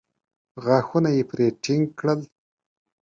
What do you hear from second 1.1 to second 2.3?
يې پرې ټينګ کړل.